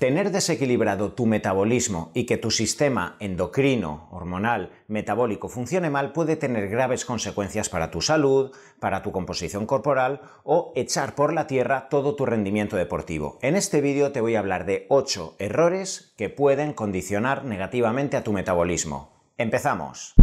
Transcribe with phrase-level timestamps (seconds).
[0.00, 6.70] Tener desequilibrado tu metabolismo y que tu sistema endocrino, hormonal, metabólico funcione mal puede tener
[6.70, 12.16] graves consecuencias para tu salud, para tu composición corporal o echar por la tierra todo
[12.16, 13.38] tu rendimiento deportivo.
[13.42, 18.24] En este vídeo te voy a hablar de 8 errores que pueden condicionar negativamente a
[18.24, 19.12] tu metabolismo.
[19.36, 20.14] ¡Empezamos!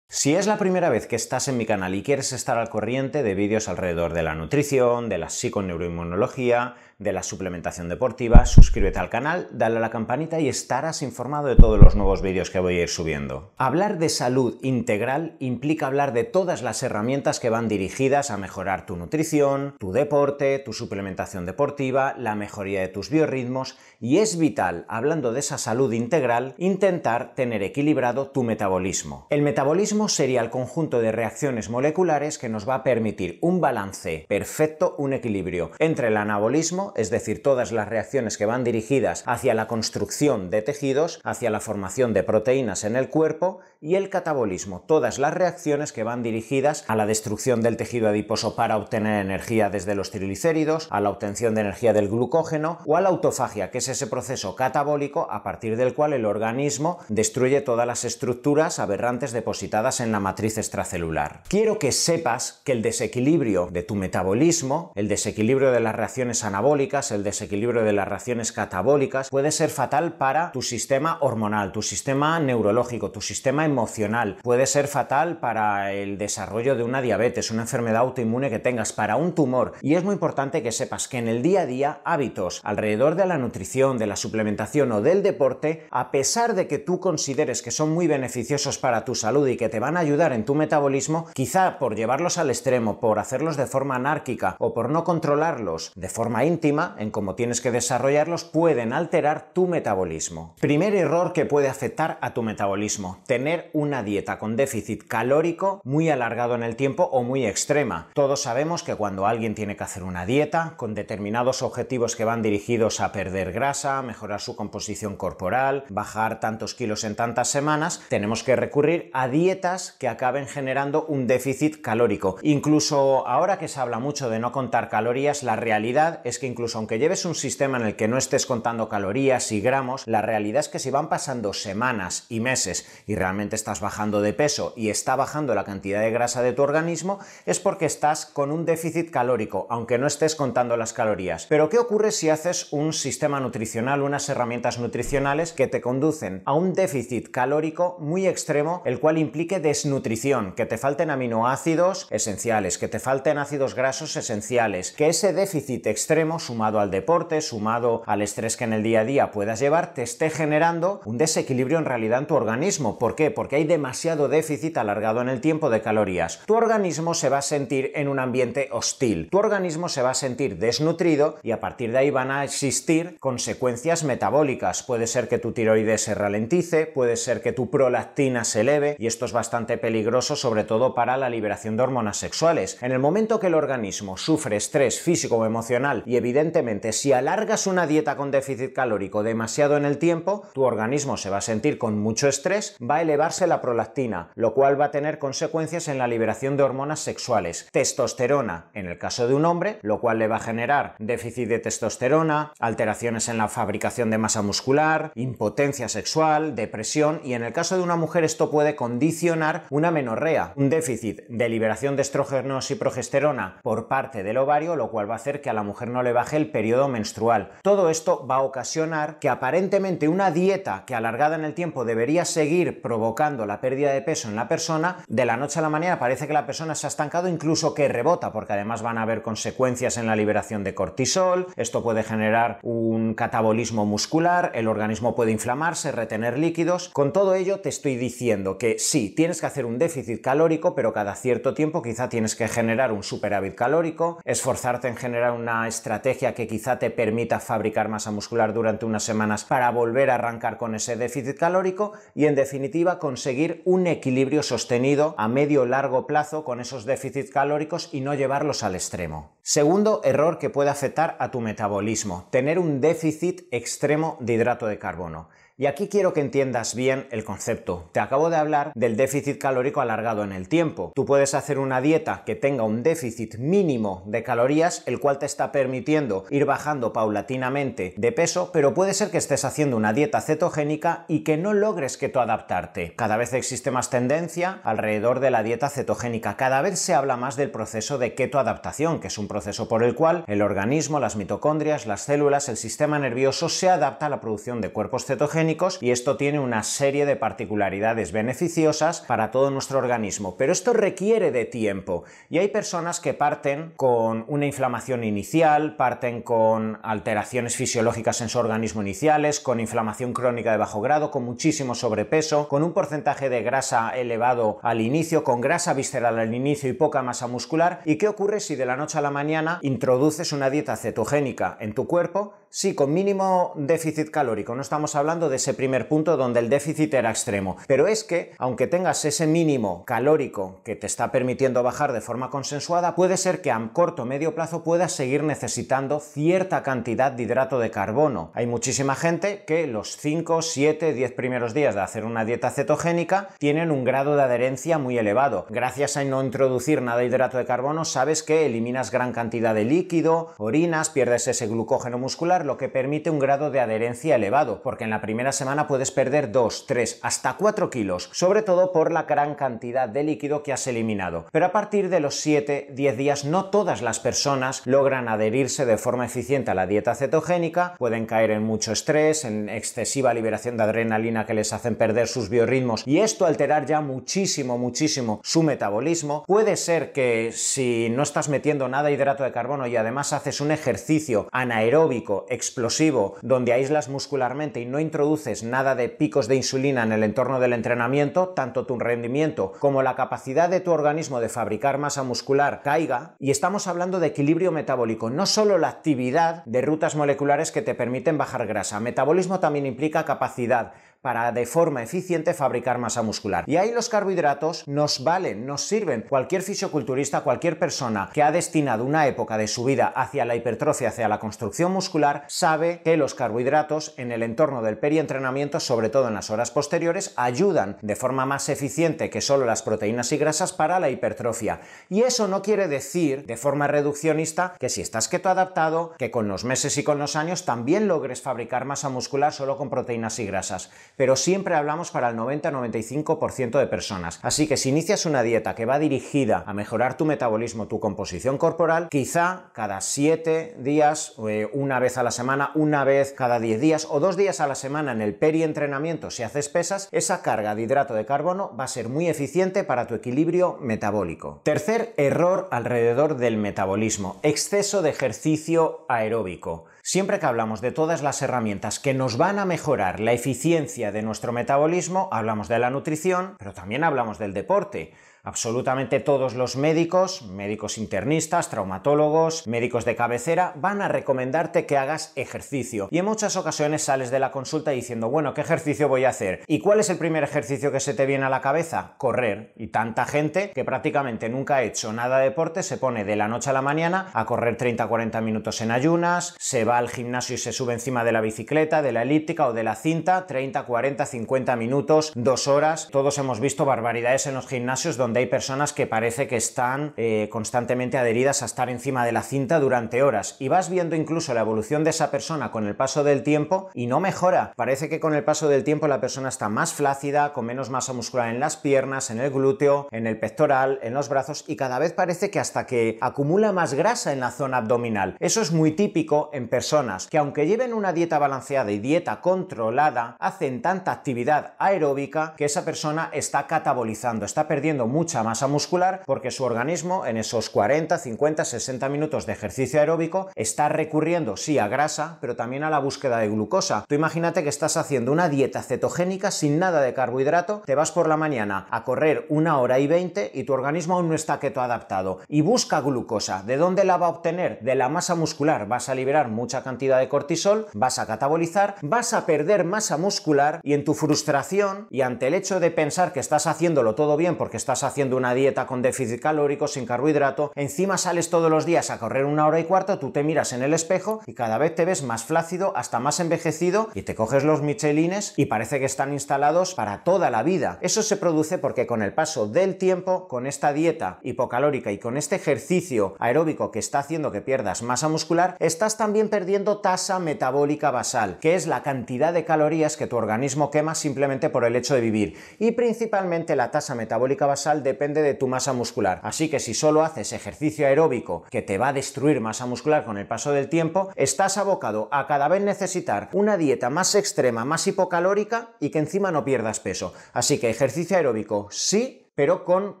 [0.12, 3.22] Si es la primera vez que estás en mi canal y quieres estar al corriente
[3.22, 9.08] de vídeos alrededor de la nutrición, de la psiconeuroinmunología, de la suplementación deportiva, suscríbete al
[9.08, 12.78] canal, dale a la campanita y estarás informado de todos los nuevos vídeos que voy
[12.78, 13.52] a ir subiendo.
[13.56, 18.84] Hablar de salud integral implica hablar de todas las herramientas que van dirigidas a mejorar
[18.84, 24.84] tu nutrición, tu deporte, tu suplementación deportiva, la mejoría de tus biorritmos y es vital,
[24.88, 29.26] hablando de esa salud integral, intentar tener equilibrado tu metabolismo.
[29.30, 34.26] El metabolismo sería el conjunto de reacciones moleculares que nos va a permitir un balance
[34.28, 39.54] perfecto, un equilibrio entre el anabolismo es decir, todas las reacciones que van dirigidas hacia
[39.54, 44.84] la construcción de tejidos, hacia la formación de proteínas en el cuerpo, y el catabolismo,
[44.86, 49.70] todas las reacciones que van dirigidas a la destrucción del tejido adiposo para obtener energía
[49.70, 53.78] desde los triglicéridos, a la obtención de energía del glucógeno o a la autofagia, que
[53.78, 59.32] es ese proceso catabólico a partir del cual el organismo destruye todas las estructuras aberrantes
[59.32, 61.42] depositadas en la matriz extracelular.
[61.48, 67.12] Quiero que sepas que el desequilibrio de tu metabolismo, el desequilibrio de las reacciones anabólicas,
[67.12, 72.38] el desequilibrio de las reacciones catabólicas, puede ser fatal para tu sistema hormonal, tu sistema
[72.40, 74.36] neurológico, tu sistema emocional.
[74.42, 79.16] Puede ser fatal para el desarrollo de una diabetes, una enfermedad autoinmune que tengas, para
[79.16, 79.72] un tumor.
[79.80, 83.26] Y es muy importante que sepas que en el día a día hábitos alrededor de
[83.26, 87.70] la nutrición, de la suplementación o del deporte, a pesar de que tú consideres que
[87.70, 91.26] son muy beneficiosos para tu salud y que te van a ayudar en tu metabolismo,
[91.34, 96.08] quizá por llevarlos al extremo, por hacerlos de forma anárquica o por no controlarlos de
[96.08, 100.54] forma íntima, en cómo tienes que desarrollarlos pueden alterar tu metabolismo.
[100.60, 106.08] Primer error que puede afectar a tu metabolismo, tener una dieta con déficit calórico muy
[106.08, 108.08] alargado en el tiempo o muy extrema.
[108.14, 112.42] Todos sabemos que cuando alguien tiene que hacer una dieta con determinados objetivos que van
[112.42, 118.42] dirigidos a perder grasa, mejorar su composición corporal, bajar tantos kilos en tantas semanas, tenemos
[118.42, 122.36] que recurrir a dietas que acaben generando un déficit calórico.
[122.42, 126.78] Incluso ahora que se habla mucho de no contar calorías, la realidad es que incluso
[126.78, 130.60] aunque lleves un sistema en el que no estés contando calorías y gramos, la realidad
[130.60, 134.90] es que si van pasando semanas y meses y realmente estás bajando de peso y
[134.90, 139.10] está bajando la cantidad de grasa de tu organismo, es porque estás con un déficit
[139.10, 141.46] calórico, aunque no estés contando las calorías.
[141.46, 146.52] Pero ¿qué ocurre si haces un sistema nutricional, unas herramientas nutricionales que te conducen a
[146.52, 152.88] un déficit calórico muy extremo, el cual implique desnutrición, que te falten aminoácidos esenciales, que
[152.88, 158.56] te falten ácidos grasos esenciales, que ese déficit extremo sumado al deporte, sumado al estrés
[158.56, 162.20] que en el día a día puedas llevar, te esté generando un desequilibrio en realidad
[162.20, 162.98] en tu organismo.
[162.98, 163.30] ¿Por qué?
[163.40, 166.42] Porque hay demasiado déficit alargado en el tiempo de calorías.
[166.44, 169.30] Tu organismo se va a sentir en un ambiente hostil.
[169.30, 173.16] Tu organismo se va a sentir desnutrido y a partir de ahí van a existir
[173.18, 174.82] consecuencias metabólicas.
[174.82, 179.06] Puede ser que tu tiroides se ralentice, puede ser que tu prolactina se eleve y
[179.06, 182.76] esto es bastante peligroso sobre todo para la liberación de hormonas sexuales.
[182.82, 187.66] En el momento que el organismo sufre estrés físico o emocional y evidentemente si alargas
[187.66, 191.78] una dieta con déficit calórico demasiado en el tiempo, tu organismo se va a sentir
[191.78, 193.02] con mucho estrés, va a
[193.46, 197.68] la prolactina, lo cual va a tener consecuencias en la liberación de hormonas sexuales.
[197.72, 201.58] Testosterona en el caso de un hombre, lo cual le va a generar déficit de
[201.58, 207.76] testosterona, alteraciones en la fabricación de masa muscular, impotencia sexual, depresión y en el caso
[207.76, 212.74] de una mujer esto puede condicionar una menorrea, un déficit de liberación de estrógenos y
[212.74, 216.02] progesterona por parte del ovario, lo cual va a hacer que a la mujer no
[216.02, 217.52] le baje el periodo menstrual.
[217.62, 222.24] Todo esto va a ocasionar que aparentemente una dieta que alargada en el tiempo debería
[222.24, 225.98] seguir provocando la pérdida de peso en la persona, de la noche a la mañana
[225.98, 229.20] parece que la persona se ha estancado, incluso que rebota, porque además van a haber
[229.20, 235.32] consecuencias en la liberación de cortisol, esto puede generar un catabolismo muscular, el organismo puede
[235.32, 236.88] inflamarse, retener líquidos.
[236.94, 240.94] Con todo ello te estoy diciendo que sí, tienes que hacer un déficit calórico, pero
[240.94, 246.32] cada cierto tiempo quizá tienes que generar un superávit calórico, esforzarte en generar una estrategia
[246.32, 250.74] que quizá te permita fabricar masa muscular durante unas semanas para volver a arrancar con
[250.74, 256.60] ese déficit calórico y en definitiva conseguir un equilibrio sostenido a medio largo plazo con
[256.60, 259.32] esos déficits calóricos y no llevarlos al extremo.
[259.42, 264.78] Segundo error que puede afectar a tu metabolismo, tener un déficit extremo de hidrato de
[264.78, 265.28] carbono.
[265.60, 267.90] Y aquí quiero que entiendas bien el concepto.
[267.92, 270.90] Te acabo de hablar del déficit calórico alargado en el tiempo.
[270.94, 275.26] Tú puedes hacer una dieta que tenga un déficit mínimo de calorías, el cual te
[275.26, 280.22] está permitiendo ir bajando paulatinamente de peso, pero puede ser que estés haciendo una dieta
[280.22, 282.94] cetogénica y que no logres keto adaptarte.
[282.96, 286.38] Cada vez existe más tendencia alrededor de la dieta cetogénica.
[286.38, 289.82] Cada vez se habla más del proceso de keto adaptación, que es un proceso por
[289.82, 294.22] el cual el organismo, las mitocondrias, las células, el sistema nervioso se adapta a la
[294.22, 295.49] producción de cuerpos cetogénicos
[295.80, 300.36] y esto tiene una serie de particularidades beneficiosas para todo nuestro organismo.
[300.36, 306.22] Pero esto requiere de tiempo y hay personas que parten con una inflamación inicial, parten
[306.22, 311.74] con alteraciones fisiológicas en su organismo iniciales, con inflamación crónica de bajo grado, con muchísimo
[311.74, 316.74] sobrepeso, con un porcentaje de grasa elevado al inicio, con grasa visceral al inicio y
[316.74, 317.80] poca masa muscular.
[317.84, 321.74] ¿Y qué ocurre si de la noche a la mañana introduces una dieta cetogénica en
[321.74, 322.34] tu cuerpo?
[322.52, 324.56] Sí, con mínimo déficit calórico.
[324.56, 327.56] No estamos hablando de ese primer punto donde el déficit era extremo.
[327.68, 332.28] Pero es que, aunque tengas ese mínimo calórico que te está permitiendo bajar de forma
[332.28, 337.22] consensuada, puede ser que a corto o medio plazo puedas seguir necesitando cierta cantidad de
[337.22, 338.32] hidrato de carbono.
[338.34, 343.28] Hay muchísima gente que los 5, 7, 10 primeros días de hacer una dieta cetogénica
[343.38, 345.46] tienen un grado de adherencia muy elevado.
[345.50, 349.64] Gracias a no introducir nada de hidrato de carbono, sabes que eliminas gran cantidad de
[349.64, 354.84] líquido, orinas, pierdes ese glucógeno muscular lo que permite un grado de adherencia elevado, porque
[354.84, 359.04] en la primera semana puedes perder 2, 3, hasta 4 kilos, sobre todo por la
[359.04, 361.26] gran cantidad de líquido que has eliminado.
[361.32, 365.76] Pero a partir de los 7, 10 días no todas las personas logran adherirse de
[365.76, 370.64] forma eficiente a la dieta cetogénica, pueden caer en mucho estrés, en excesiva liberación de
[370.64, 376.24] adrenalina que les hacen perder sus biorritmos y esto alterar ya muchísimo, muchísimo su metabolismo.
[376.26, 380.40] Puede ser que si no estás metiendo nada de hidrato de carbono y además haces
[380.40, 386.82] un ejercicio anaeróbico explosivo donde aíslas muscularmente y no introduces nada de picos de insulina
[386.82, 391.28] en el entorno del entrenamiento, tanto tu rendimiento como la capacidad de tu organismo de
[391.28, 393.14] fabricar masa muscular caiga.
[393.18, 397.74] Y estamos hablando de equilibrio metabólico, no solo la actividad de rutas moleculares que te
[397.74, 398.80] permiten bajar grasa.
[398.80, 400.72] Metabolismo también implica capacidad
[401.02, 403.44] para de forma eficiente fabricar masa muscular.
[403.46, 406.04] Y ahí los carbohidratos nos valen, nos sirven.
[406.08, 410.88] Cualquier fisioculturista, cualquier persona que ha destinado una época de su vida hacia la hipertrofia,
[410.88, 416.08] hacia la construcción muscular, sabe que los carbohidratos en el entorno del perientrenamiento, sobre todo
[416.08, 420.52] en las horas posteriores, ayudan de forma más eficiente que solo las proteínas y grasas
[420.52, 421.60] para la hipertrofia.
[421.88, 426.28] Y eso no quiere decir, de forma reduccionista, que si estás keto adaptado, que con
[426.28, 430.26] los meses y con los años también logres fabricar masa muscular solo con proteínas y
[430.26, 434.20] grasas pero siempre hablamos para el 90-95% de personas.
[434.22, 438.38] Así que si inicias una dieta que va dirigida a mejorar tu metabolismo, tu composición
[438.38, 443.60] corporal, quizá cada 7 días, eh, una vez a la semana, una vez cada 10
[443.60, 447.54] días o dos días a la semana en el perientrenamiento, si haces pesas, esa carga
[447.54, 451.40] de hidrato de carbono va a ser muy eficiente para tu equilibrio metabólico.
[451.44, 456.66] Tercer error alrededor del metabolismo, exceso de ejercicio aeróbico.
[456.82, 461.02] Siempre que hablamos de todas las herramientas que nos van a mejorar la eficiencia de
[461.02, 464.92] nuestro metabolismo, hablamos de la nutrición, pero también hablamos del deporte
[465.30, 472.12] absolutamente todos los médicos, médicos internistas, traumatólogos, médicos de cabecera, van a recomendarte que hagas
[472.16, 472.88] ejercicio.
[472.90, 476.42] Y en muchas ocasiones sales de la consulta diciendo, bueno, ¿qué ejercicio voy a hacer?
[476.48, 478.94] ¿Y cuál es el primer ejercicio que se te viene a la cabeza?
[478.98, 479.52] Correr.
[479.56, 483.28] Y tanta gente que prácticamente nunca ha hecho nada de deporte se pone de la
[483.28, 487.38] noche a la mañana a correr 30-40 minutos en ayunas, se va al gimnasio y
[487.38, 491.06] se sube encima de la bicicleta, de la elíptica o de la cinta, 30, 40,
[491.06, 492.88] 50 minutos, dos horas.
[492.90, 497.28] Todos hemos visto barbaridades en los gimnasios donde hay personas que parece que están eh,
[497.30, 501.42] constantemente adheridas a estar encima de la cinta durante horas y vas viendo incluso la
[501.42, 504.54] evolución de esa persona con el paso del tiempo y no mejora.
[504.56, 507.92] Parece que con el paso del tiempo la persona está más flácida, con menos masa
[507.92, 511.78] muscular en las piernas, en el glúteo, en el pectoral, en los brazos y cada
[511.78, 515.16] vez parece que hasta que acumula más grasa en la zona abdominal.
[515.20, 520.16] Eso es muy típico en personas que aunque lleven una dieta balanceada y dieta controlada,
[520.18, 526.30] hacen tanta actividad aeróbica que esa persona está catabolizando, está perdiendo mucha masa muscular porque
[526.30, 531.68] su organismo en esos 40, 50, 60 minutos de ejercicio aeróbico está recurriendo sí a
[531.68, 533.86] grasa, pero también a la búsqueda de glucosa.
[533.88, 538.10] Tú imagínate que estás haciendo una dieta cetogénica sin nada de carbohidrato, te vas por
[538.10, 541.62] la mañana a correr una hora y 20 y tu organismo aún no está keto
[541.62, 543.42] adaptado y busca glucosa.
[543.42, 544.60] ¿De dónde la va a obtener?
[544.60, 545.66] De la masa muscular.
[545.66, 550.60] Vas a liberar mucha cantidad de cortisol, vas a catabolizar, vas a perder masa muscular
[550.62, 554.36] y en tu frustración y ante el hecho de pensar que estás haciéndolo todo bien
[554.36, 558.90] porque estás haciendo una dieta con déficit calórico, sin carbohidrato, encima sales todos los días
[558.90, 561.74] a correr una hora y cuarto, tú te miras en el espejo y cada vez
[561.74, 565.86] te ves más flácido, hasta más envejecido y te coges los michelines y parece que
[565.86, 567.78] están instalados para toda la vida.
[567.80, 572.16] Eso se produce porque con el paso del tiempo, con esta dieta hipocalórica y con
[572.16, 577.90] este ejercicio aeróbico que está haciendo que pierdas masa muscular, estás también perdiendo tasa metabólica
[577.90, 581.94] basal, que es la cantidad de calorías que tu organismo quema simplemente por el hecho
[581.94, 582.36] de vivir.
[582.58, 586.20] Y principalmente la tasa metabólica basal depende de tu masa muscular.
[586.22, 590.18] Así que si solo haces ejercicio aeróbico que te va a destruir masa muscular con
[590.18, 594.86] el paso del tiempo, estás abocado a cada vez necesitar una dieta más extrema, más
[594.86, 597.14] hipocalórica y que encima no pierdas peso.
[597.32, 600.00] Así que ejercicio aeróbico sí, pero con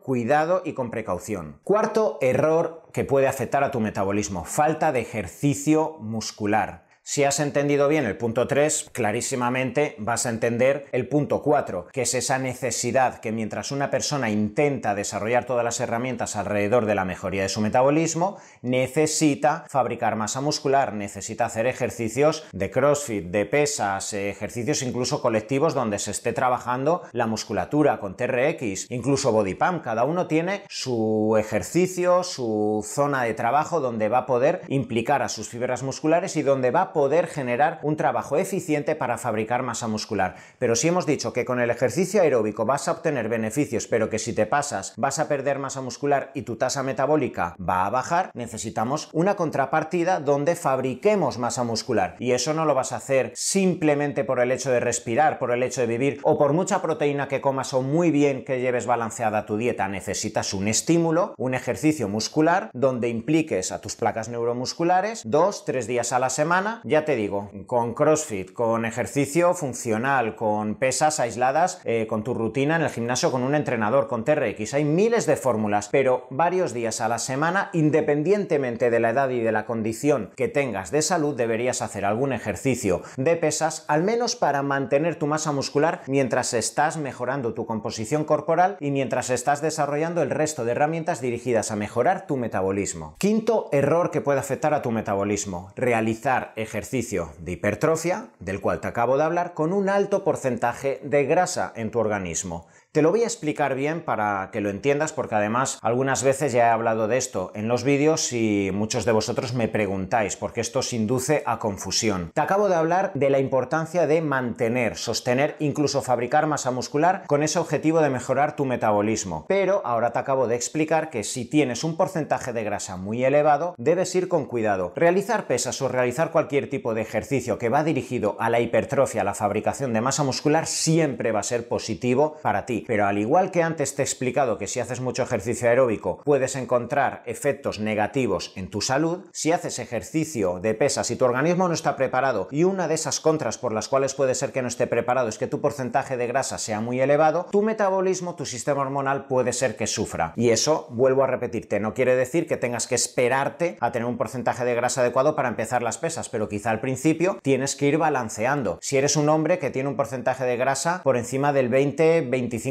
[0.00, 1.60] cuidado y con precaución.
[1.62, 6.87] Cuarto error que puede afectar a tu metabolismo, falta de ejercicio muscular.
[7.10, 12.02] Si has entendido bien el punto 3, clarísimamente vas a entender el punto 4, que
[12.02, 17.06] es esa necesidad que mientras una persona intenta desarrollar todas las herramientas alrededor de la
[17.06, 24.12] mejoría de su metabolismo, necesita fabricar masa muscular, necesita hacer ejercicios de CrossFit, de pesas,
[24.12, 29.82] ejercicios incluso colectivos donde se esté trabajando la musculatura con TRX, incluso body pump.
[29.82, 35.30] Cada uno tiene su ejercicio, su zona de trabajo donde va a poder implicar a
[35.30, 39.86] sus fibras musculares y donde va a poder generar un trabajo eficiente para fabricar masa
[39.86, 40.34] muscular.
[40.58, 44.18] Pero si hemos dicho que con el ejercicio aeróbico vas a obtener beneficios, pero que
[44.18, 48.32] si te pasas vas a perder masa muscular y tu tasa metabólica va a bajar,
[48.34, 52.16] necesitamos una contrapartida donde fabriquemos masa muscular.
[52.18, 55.62] Y eso no lo vas a hacer simplemente por el hecho de respirar, por el
[55.62, 59.46] hecho de vivir o por mucha proteína que comas o muy bien que lleves balanceada
[59.46, 59.86] tu dieta.
[59.86, 66.12] Necesitas un estímulo, un ejercicio muscular donde impliques a tus placas neuromusculares dos, tres días
[66.12, 72.06] a la semana ya te digo, con CrossFit, con ejercicio funcional, con pesas aisladas, eh,
[72.08, 74.72] con tu rutina en el gimnasio, con un entrenador, con TRX.
[74.72, 79.40] Hay miles de fórmulas, pero varios días a la semana, independientemente de la edad y
[79.40, 84.34] de la condición que tengas de salud, deberías hacer algún ejercicio de pesas, al menos
[84.34, 90.22] para mantener tu masa muscular mientras estás mejorando tu composición corporal y mientras estás desarrollando
[90.22, 93.14] el resto de herramientas dirigidas a mejorar tu metabolismo.
[93.18, 98.80] Quinto error que puede afectar a tu metabolismo, realizar ejercicio ejercicio de hipertrofia, del cual
[98.80, 102.68] te acabo de hablar, con un alto porcentaje de grasa en tu organismo.
[102.90, 106.68] Te lo voy a explicar bien para que lo entiendas porque además algunas veces ya
[106.68, 110.78] he hablado de esto en los vídeos y muchos de vosotros me preguntáis porque esto
[110.78, 112.30] os induce a confusión.
[112.32, 117.42] Te acabo de hablar de la importancia de mantener, sostener, incluso fabricar masa muscular con
[117.42, 119.44] ese objetivo de mejorar tu metabolismo.
[119.48, 123.74] Pero ahora te acabo de explicar que si tienes un porcentaje de grasa muy elevado,
[123.76, 124.94] debes ir con cuidado.
[124.96, 129.24] Realizar pesas o realizar cualquier tipo de ejercicio que va dirigido a la hipertrofia, a
[129.24, 133.50] la fabricación de masa muscular, siempre va a ser positivo para ti pero al igual
[133.50, 138.52] que antes te he explicado que si haces mucho ejercicio aeróbico puedes encontrar efectos negativos
[138.56, 142.64] en tu salud, si haces ejercicio de pesas y tu organismo no está preparado y
[142.64, 145.46] una de esas contras por las cuales puede ser que no esté preparado es que
[145.46, 149.86] tu porcentaje de grasa sea muy elevado, tu metabolismo, tu sistema hormonal puede ser que
[149.86, 150.32] sufra.
[150.36, 154.16] Y eso, vuelvo a repetirte, no quiere decir que tengas que esperarte a tener un
[154.16, 157.98] porcentaje de grasa adecuado para empezar las pesas, pero quizá al principio tienes que ir
[157.98, 158.78] balanceando.
[158.80, 162.67] Si eres un hombre que tiene un porcentaje de grasa por encima del 20-25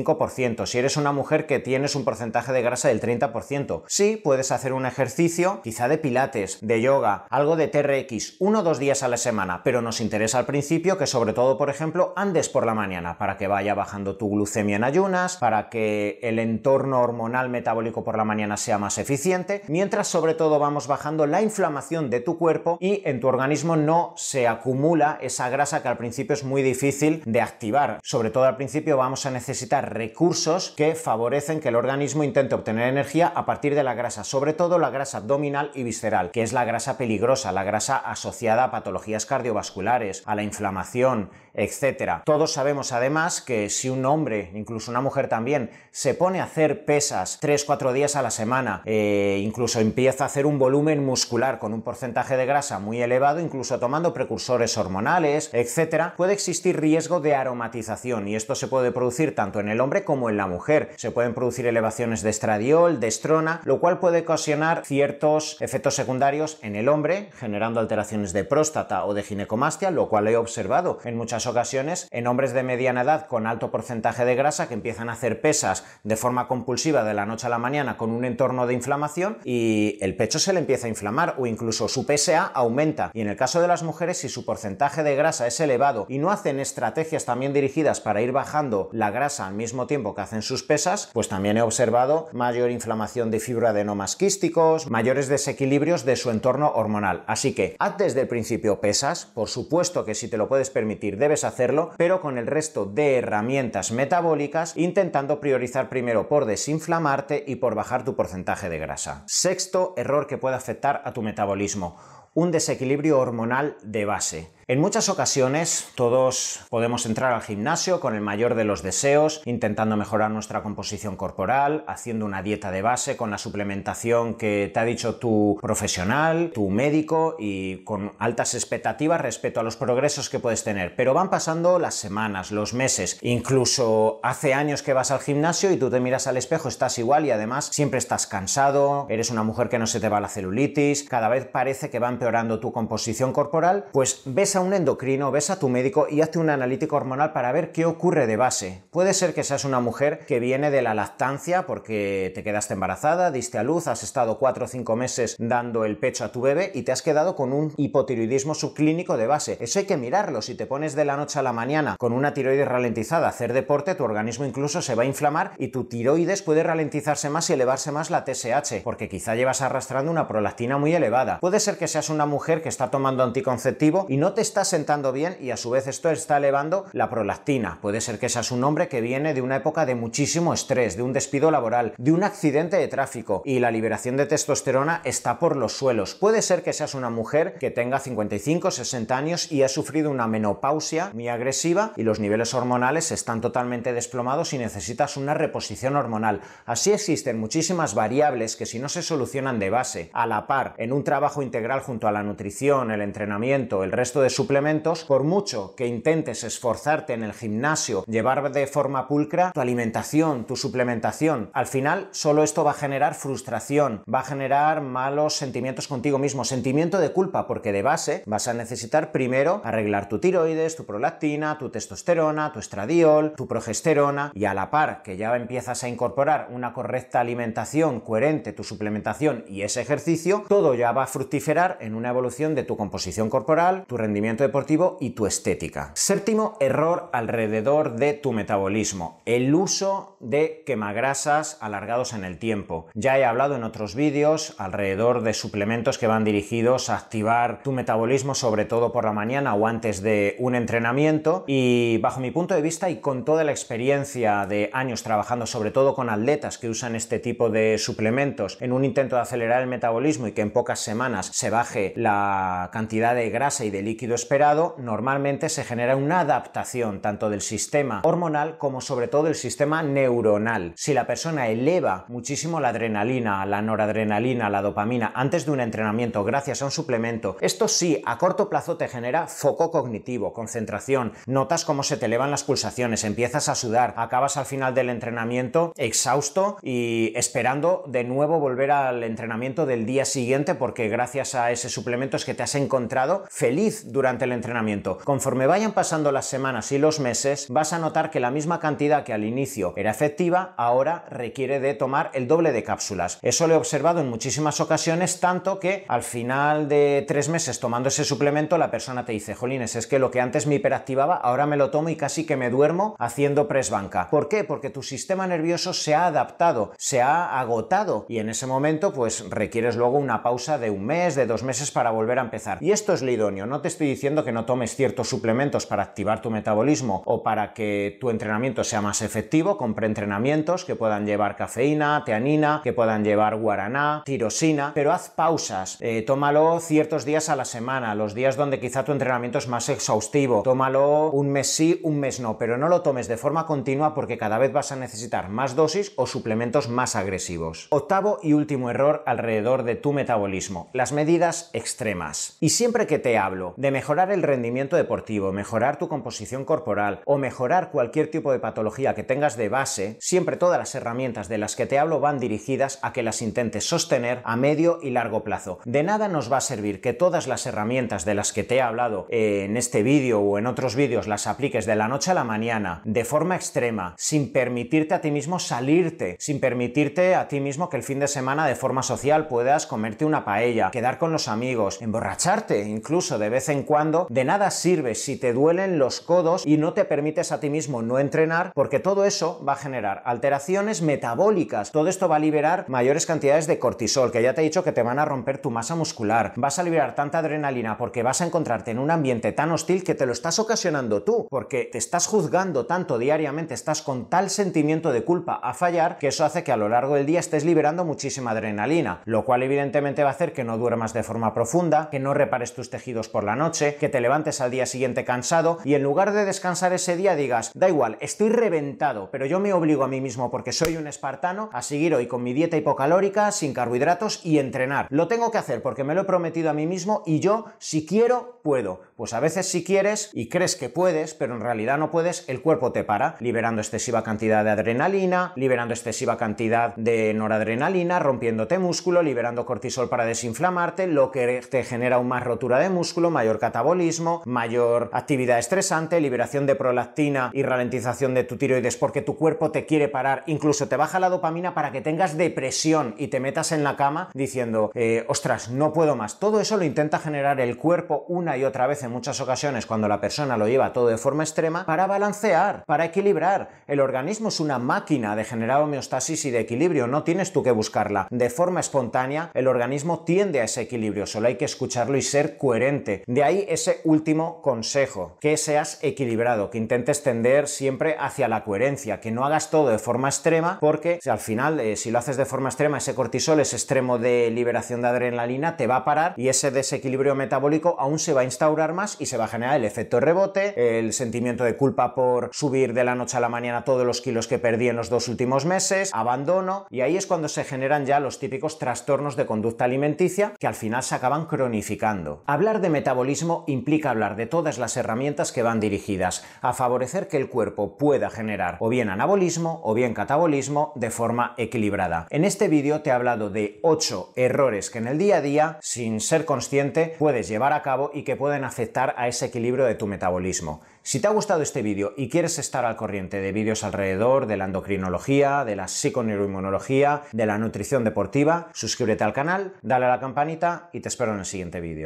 [0.65, 3.83] si eres una mujer que tienes un porcentaje de grasa del 30%.
[3.87, 8.63] Sí, puedes hacer un ejercicio, quizá de pilates, de yoga, algo de TRX, uno o
[8.63, 12.13] dos días a la semana, pero nos interesa al principio que sobre todo, por ejemplo,
[12.15, 16.39] andes por la mañana para que vaya bajando tu glucemia en ayunas, para que el
[16.39, 21.41] entorno hormonal metabólico por la mañana sea más eficiente, mientras sobre todo vamos bajando la
[21.41, 25.97] inflamación de tu cuerpo y en tu organismo no se acumula esa grasa que al
[25.97, 27.99] principio es muy difícil de activar.
[28.03, 32.87] Sobre todo al principio vamos a necesitar recursos que favorecen que el organismo intente obtener
[32.87, 36.53] energía a partir de la grasa, sobre todo la grasa abdominal y visceral, que es
[36.53, 42.21] la grasa peligrosa, la grasa asociada a patologías cardiovasculares, a la inflamación, etc.
[42.23, 46.85] Todos sabemos además que si un hombre, incluso una mujer también, se pone a hacer
[46.85, 51.73] pesas 3-4 días a la semana, e incluso empieza a hacer un volumen muscular con
[51.73, 57.35] un porcentaje de grasa muy elevado, incluso tomando precursores hormonales, etc., puede existir riesgo de
[57.35, 60.91] aromatización y esto se puede producir tanto en el hombre como en la mujer.
[60.95, 66.59] Se pueden producir elevaciones de estradiol, de estrona, lo cual puede ocasionar ciertos efectos secundarios
[66.61, 71.17] en el hombre, generando alteraciones de próstata o de ginecomastia, lo cual he observado en
[71.17, 75.13] muchas ocasiones en hombres de mediana edad con alto porcentaje de grasa que empiezan a
[75.13, 78.73] hacer pesas de forma compulsiva de la noche a la mañana con un entorno de
[78.73, 83.11] inflamación y el pecho se le empieza a inflamar o incluso su PSA aumenta.
[83.13, 86.19] Y en el caso de las mujeres, si su porcentaje de grasa es elevado y
[86.19, 90.21] no hacen estrategias también dirigidas para ir bajando la grasa al mismo mismo tiempo que
[90.21, 96.15] hacen sus pesas, pues también he observado mayor inflamación de fibroadenomas quísticos, mayores desequilibrios de
[96.15, 97.25] su entorno hormonal.
[97.27, 101.17] Así que haz desde el principio pesas, por supuesto que si te lo puedes permitir
[101.17, 107.57] debes hacerlo, pero con el resto de herramientas metabólicas intentando priorizar primero por desinflamarte y
[107.57, 109.25] por bajar tu porcentaje de grasa.
[109.27, 111.97] Sexto error que puede afectar a tu metabolismo
[112.33, 114.56] un desequilibrio hormonal de base.
[114.69, 119.95] En muchas ocasiones todos podemos entrar al gimnasio con el mayor de los deseos, intentando
[119.95, 124.83] mejorar nuestra composición corporal, haciendo una dieta de base con la suplementación que te ha
[124.83, 130.65] dicho tu profesional, tu médico y con altas expectativas respecto a los progresos que puedes
[130.65, 130.97] tener.
[130.97, 135.77] Pero van pasando las semanas, los meses, incluso hace años que vas al gimnasio y
[135.77, 139.69] tú te miras al espejo, estás igual y además siempre estás cansado, eres una mujer
[139.69, 143.31] que no se te va la celulitis, cada vez parece que va empeorando tu composición
[143.31, 147.31] corporal, pues ves a un endocrino, ves a tu médico y hazte un analítico hormonal
[147.31, 148.83] para ver qué ocurre de base.
[148.91, 153.31] Puede ser que seas una mujer que viene de la lactancia porque te quedaste embarazada,
[153.31, 156.71] diste a luz, has estado 4 o 5 meses dando el pecho a tu bebé
[156.73, 159.57] y te has quedado con un hipotiroidismo subclínico de base.
[159.61, 160.41] Eso hay que mirarlo.
[160.41, 163.53] Si te pones de la noche a la mañana con una tiroides ralentizada a hacer
[163.53, 167.53] deporte, tu organismo incluso se va a inflamar y tu tiroides puede ralentizarse más y
[167.53, 171.39] elevarse más la TSH, porque quizá llevas arrastrando una prolactina muy elevada.
[171.39, 175.11] Puede ser que seas una mujer que está tomando anticonceptivo y no te está sentando
[175.11, 177.79] bien y a su vez esto está elevando la prolactina.
[177.81, 181.03] Puede ser que seas un hombre que viene de una época de muchísimo estrés, de
[181.03, 185.57] un despido laboral, de un accidente de tráfico y la liberación de testosterona está por
[185.57, 186.15] los suelos.
[186.15, 190.27] Puede ser que seas una mujer que tenga 55, 60 años y ha sufrido una
[190.27, 196.39] menopausia muy agresiva y los niveles hormonales están totalmente desplomados y necesitas una reposición hormonal.
[196.65, 200.93] Así existen muchísimas variables que si no se solucionan de base, a la par, en
[200.93, 205.73] un trabajo integral junto a la nutrición, el entrenamiento, el resto de suplementos, por mucho
[205.75, 211.65] que intentes esforzarte en el gimnasio, llevar de forma pulcra tu alimentación, tu suplementación, al
[211.65, 216.99] final solo esto va a generar frustración, va a generar malos sentimientos contigo mismo, sentimiento
[216.99, 221.71] de culpa, porque de base vas a necesitar primero arreglar tu tiroides, tu prolactina, tu
[221.71, 226.73] testosterona, tu estradiol, tu progesterona y a la par que ya empiezas a incorporar una
[226.73, 232.09] correcta alimentación coherente, tu suplementación y ese ejercicio, todo ya va a fructiferar en una
[232.09, 235.91] evolución de tu composición corporal, tu rendimiento deportivo y tu estética.
[235.93, 242.87] Séptimo error alrededor de tu metabolismo, el uso de quemagrasas alargados en el tiempo.
[242.93, 247.71] Ya he hablado en otros vídeos alrededor de suplementos que van dirigidos a activar tu
[247.71, 252.55] metabolismo sobre todo por la mañana o antes de un entrenamiento y bajo mi punto
[252.55, 256.69] de vista y con toda la experiencia de años trabajando sobre todo con atletas que
[256.69, 260.51] usan este tipo de suplementos en un intento de acelerar el metabolismo y que en
[260.51, 265.95] pocas semanas se baje la cantidad de grasa y de líquido esperado, normalmente se genera
[265.95, 270.73] una adaptación tanto del sistema hormonal como sobre todo el sistema neuronal.
[270.75, 276.23] Si la persona eleva muchísimo la adrenalina, la noradrenalina, la dopamina antes de un entrenamiento
[276.23, 281.63] gracias a un suplemento, esto sí, a corto plazo te genera foco cognitivo, concentración, notas
[281.63, 286.57] cómo se te elevan las pulsaciones, empiezas a sudar, acabas al final del entrenamiento exhausto
[286.61, 292.17] y esperando de nuevo volver al entrenamiento del día siguiente porque gracias a ese suplemento
[292.17, 294.97] es que te has encontrado feliz durante el entrenamiento.
[295.03, 299.03] Conforme vayan pasando las semanas y los meses, vas a notar que la misma cantidad
[299.03, 303.19] que al inicio era efectiva, ahora requiere de tomar el doble de cápsulas.
[303.21, 307.89] Eso lo he observado en muchísimas ocasiones, tanto que al final de tres meses tomando
[307.89, 311.45] ese suplemento, la persona te dice, Jolines, es que lo que antes me hiperactivaba, ahora
[311.45, 314.09] me lo tomo y casi que me duermo haciendo press banca.
[314.09, 314.43] ¿Por qué?
[314.43, 319.29] Porque tu sistema nervioso se ha adaptado, se ha agotado y en ese momento pues
[319.29, 322.57] requieres luego una pausa de un mes, de dos meses para volver a empezar.
[322.61, 325.83] Y esto es lo idóneo, no te estoy diciendo que no tomes ciertos suplementos para
[325.83, 331.05] activar tu metabolismo o para que tu entrenamiento sea más efectivo con preentrenamientos que puedan
[331.05, 337.29] llevar cafeína, teanina, que puedan llevar guaraná, tirosina, pero haz pausas, eh, tómalo ciertos días
[337.29, 341.47] a la semana, los días donde quizá tu entrenamiento es más exhaustivo, tómalo un mes
[341.47, 344.71] sí, un mes no, pero no lo tomes de forma continua porque cada vez vas
[344.71, 347.67] a necesitar más dosis o suplementos más agresivos.
[347.69, 352.37] Octavo y último error alrededor de tu metabolismo, las medidas extremas.
[352.39, 357.19] Y siempre que te hablo de mejorar el rendimiento deportivo, mejorar tu composición corporal o
[357.19, 361.55] mejorar cualquier tipo de patología que tengas de base, siempre todas las herramientas de las
[361.55, 365.59] que te hablo van dirigidas a que las intentes sostener a medio y largo plazo.
[365.65, 368.61] De nada nos va a servir que todas las herramientas de las que te he
[368.63, 372.23] hablado en este vídeo o en otros vídeos las apliques de la noche a la
[372.23, 377.69] mañana, de forma extrema, sin permitirte a ti mismo salirte, sin permitirte a ti mismo
[377.69, 381.27] que el fin de semana de forma social puedas comerte una paella, quedar con los
[381.27, 386.43] amigos, emborracharte incluso de vez en cuando, de nada sirve si te duelen los codos
[386.45, 390.01] y no te permites a ti mismo no entrenar, porque todo eso va a generar
[390.05, 391.71] alteraciones metabólicas.
[391.71, 394.71] Todo esto va a liberar mayores cantidades de cortisol, que ya te he dicho que
[394.71, 396.33] te van a romper tu masa muscular.
[396.37, 399.95] Vas a liberar tanta adrenalina porque vas a encontrarte en un ambiente tan hostil que
[399.95, 404.93] te lo estás ocasionando tú, porque te estás juzgando tanto diariamente, estás con tal sentimiento
[404.93, 407.83] de culpa a fallar, que eso hace que a lo largo del día estés liberando
[407.83, 411.99] muchísima adrenalina, lo cual evidentemente va a hacer que no duermas de forma profunda, que
[411.99, 415.73] no repares tus tejidos por la noche, que te levantes al día siguiente cansado y
[415.73, 419.83] en lugar de descansar ese día digas, da igual, estoy reventado, pero yo me obligo
[419.83, 423.53] a mí mismo porque soy un espartano a seguir hoy con mi dieta hipocalórica, sin
[423.53, 424.87] carbohidratos y entrenar.
[424.89, 427.85] Lo tengo que hacer porque me lo he prometido a mí mismo y yo, si
[427.85, 428.81] quiero, puedo.
[428.97, 432.41] Pues a veces si quieres y crees que puedes, pero en realidad no puedes, el
[432.41, 439.03] cuerpo te para, liberando excesiva cantidad de adrenalina, liberando excesiva cantidad de noradrenalina, rompiéndote músculo,
[439.03, 444.23] liberando cortisol para desinflamarte, lo que te genera aún más rotura de músculo, mayor catabolismo,
[444.25, 449.67] mayor actividad estresante, liberación de prolactina y ralentización de tu tiroides porque tu cuerpo te
[449.67, 453.63] quiere parar, incluso te baja la dopamina para que tengas depresión y te metas en
[453.63, 456.17] la cama diciendo, eh, ostras, no puedo más.
[456.17, 460.01] Todo eso lo intenta generar el cuerpo una y otra vez muchas ocasiones cuando la
[460.01, 463.49] persona lo lleva todo de forma extrema para balancear, para equilibrar.
[463.67, 467.51] El organismo es una máquina de generar homeostasis y de equilibrio, no tienes tú que
[467.51, 468.07] buscarla.
[468.09, 472.37] De forma espontánea, el organismo tiende a ese equilibrio, solo hay que escucharlo y ser
[472.37, 473.03] coherente.
[473.07, 478.99] De ahí ese último consejo, que seas equilibrado, que intentes tender siempre hacia la coherencia,
[478.99, 482.25] que no hagas todo de forma extrema, porque al final, eh, si lo haces de
[482.25, 486.29] forma extrema, ese cortisol, ese extremo de liberación de adrenalina, te va a parar y
[486.29, 489.99] ese desequilibrio metabólico aún se va a instaurar y se va a generar el efecto
[489.99, 494.01] rebote, el sentimiento de culpa por subir de la noche a la mañana todos los
[494.01, 497.85] kilos que perdí en los dos últimos meses, abandono, y ahí es cuando se generan
[497.85, 502.21] ya los típicos trastornos de conducta alimenticia que al final se acaban cronificando.
[502.27, 507.17] Hablar de metabolismo implica hablar de todas las herramientas que van dirigidas a favorecer que
[507.17, 512.07] el cuerpo pueda generar o bien anabolismo o bien catabolismo de forma equilibrada.
[512.11, 515.57] En este vídeo te he hablado de 8 errores que en el día a día,
[515.61, 518.43] sin ser consciente, puedes llevar a cabo y que pueden
[518.75, 520.61] a ese equilibrio de tu metabolismo.
[520.83, 524.37] Si te ha gustado este vídeo y quieres estar al corriente de vídeos alrededor de
[524.37, 529.99] la endocrinología, de la psiconeuroinmunología, de la nutrición deportiva, suscríbete al canal, dale a la
[529.99, 531.85] campanita y te espero en el siguiente vídeo.